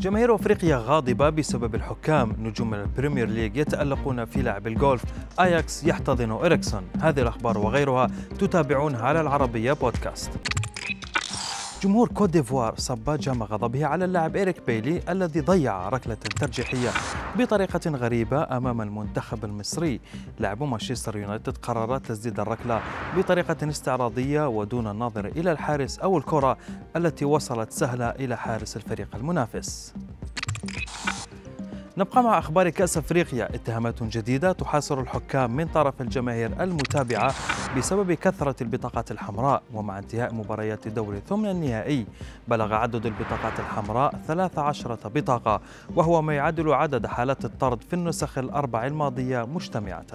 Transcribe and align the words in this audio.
جماهير 0.00 0.34
أفريقيا 0.34 0.76
غاضبة 0.76 1.30
بسبب 1.30 1.74
الحكام. 1.74 2.36
نجوم 2.38 2.74
البريمير 2.74 3.28
ليج 3.28 3.56
يتألقون 3.56 4.24
في 4.24 4.42
لعب 4.42 4.66
الجولف 4.66 5.04
آياكس 5.40 5.84
يحتضن 5.84 6.30
إريكسون. 6.30 6.82
هذه 7.00 7.20
الأخبار 7.20 7.58
وغيرها 7.58 8.06
تتابعونها 8.38 9.02
على 9.02 9.20
العربية 9.20 9.72
بودكاست. 9.72 10.30
جمهور 11.82 12.08
كوت 12.08 12.30
ديفوار 12.30 12.74
صب 12.76 13.10
جام 13.10 13.42
غضبه 13.42 13.86
على 13.86 14.04
اللاعب 14.04 14.36
إيريك 14.36 14.66
بيلي 14.66 15.02
الذي 15.08 15.40
ضيع 15.40 15.88
ركلة 15.88 16.14
ترجيحية 16.14 16.90
بطريقة 17.36 17.90
غريبة 17.90 18.56
أمام 18.56 18.82
المنتخب 18.82 19.44
المصري. 19.44 20.00
لاعب 20.38 20.62
مانشستر 20.62 21.16
يونايتد 21.16 21.56
قرر 21.56 21.98
تسديد 21.98 22.40
الركلة 22.40 22.82
بطريقة 23.16 23.68
استعراضية 23.68 24.48
ودون 24.48 24.86
النظر 24.86 25.26
إلى 25.26 25.52
الحارس 25.52 25.98
أو 25.98 26.18
الكرة 26.18 26.58
التي 26.96 27.24
وصلت 27.24 27.72
سهلة 27.72 28.10
إلى 28.10 28.36
حارس 28.36 28.76
الفريق 28.76 29.16
المنافس. 29.16 29.94
نبقى 31.98 32.22
مع 32.22 32.38
أخبار 32.38 32.68
كأس 32.68 32.96
أفريقيا. 32.96 33.54
اتهامات 33.54 34.02
جديدة 34.02 34.52
تحاصر 34.52 35.00
الحكام 35.00 35.56
من 35.56 35.66
طرف 35.66 36.00
الجماهير 36.00 36.62
المتابعة 36.62 37.34
بسبب 37.76 38.12
كثرة 38.12 38.54
البطاقات 38.60 39.10
الحمراء 39.10 39.62
ومع 39.74 39.98
انتهاء 39.98 40.34
مباريات 40.34 40.88
دور 40.88 41.14
الثمن 41.14 41.50
النهائي 41.50 42.06
بلغ 42.48 42.74
عدد 42.74 43.06
البطاقات 43.06 43.60
الحمراء 43.60 44.14
13 44.26 44.98
بطاقة 45.04 45.60
وهو 45.96 46.22
ما 46.22 46.34
يعادل 46.34 46.72
عدد 46.72 47.06
حالات 47.06 47.44
الطرد 47.44 47.82
في 47.82 47.92
النسخ 47.94 48.38
الأربع 48.38 48.86
الماضية 48.86 49.42
مجتمعة. 49.42 50.06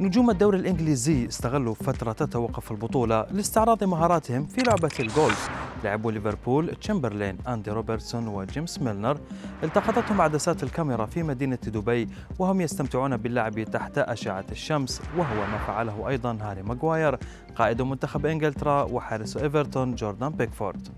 نجوم 0.00 0.30
الدوري 0.30 0.58
الإنجليزي 0.58 1.26
استغلوا 1.28 1.74
فترة 1.74 2.12
توقف 2.12 2.70
البطولة 2.70 3.26
لاستعراض 3.30 3.84
مهاراتهم 3.84 4.46
في 4.46 4.62
لعبة 4.62 4.90
الجولف 5.00 5.67
لاعبو 5.84 6.10
ليفربول 6.10 6.74
تشمبرلين 6.74 7.38
أندي 7.48 7.70
روبرتسون 7.70 8.28
وجيمس 8.28 8.82
ميلنر 8.82 9.18
التقطتهم 9.62 10.20
عدسات 10.20 10.62
الكاميرا 10.62 11.06
في 11.06 11.22
مدينة 11.22 11.58
دبي 11.66 12.08
وهم 12.38 12.60
يستمتعون 12.60 13.16
باللعب 13.16 13.62
تحت 13.62 13.98
أشعة 13.98 14.44
الشمس 14.50 15.02
وهو 15.16 15.36
ما 15.36 15.58
فعله 15.66 16.08
أيضا 16.08 16.38
هاري 16.42 16.62
ماغواير 16.62 17.18
قائد 17.56 17.82
منتخب 17.82 18.26
إنجلترا 18.26 18.82
وحارس 18.82 19.36
إيفرتون 19.36 19.94
جوردان 19.94 20.32
بيكفورد. 20.32 20.88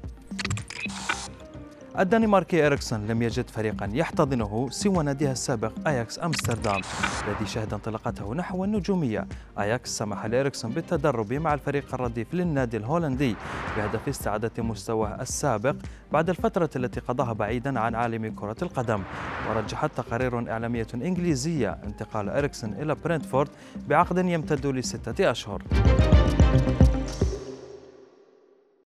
الدنماركي 1.98 2.66
إريكسون 2.66 3.06
لم 3.06 3.22
يجد 3.22 3.50
فريقا 3.50 3.91
يحتضنه 3.92 4.69
سوى 4.70 5.05
ناديها 5.05 5.33
السابق 5.33 5.72
أياكس 5.86 6.19
أمستردام 6.19 6.80
الذي 7.28 7.46
شهد 7.46 7.74
انطلاقته 7.74 8.34
نحو 8.34 8.64
النجومية. 8.64 9.27
أياكس 9.58 9.98
سمح 9.98 10.27
لإريكسون 10.27 10.70
بالتدرب 10.70 11.33
مع 11.33 11.55
الفريق 11.55 11.94
الرديف 11.94 12.34
للنادي 12.34 12.77
الهولندي 12.77 13.36
بهدف 13.77 14.08
استعادة 14.08 14.62
مستواه 14.62 15.22
السابق 15.22 15.77
بعد 16.12 16.28
الفترة 16.28 16.70
التي 16.77 17.00
قضاها 17.00 17.33
بعيدا 17.33 17.80
عن 17.80 17.94
عالم 17.94 18.34
كرة 18.34 18.56
القدم. 18.62 19.02
ورجحت 19.48 19.91
تقارير 19.96 20.50
إعلامية 20.50 20.86
إنجليزية 20.94 21.78
انتقال 21.84 22.28
إريكسون 22.28 22.72
إلى 22.72 22.94
برنتفورد 22.94 23.48
بعقد 23.88 24.18
يمتد 24.18 24.66
لستة 24.66 25.30
أشهر. 25.30 25.62